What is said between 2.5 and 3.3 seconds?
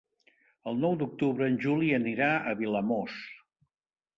a Vilamòs.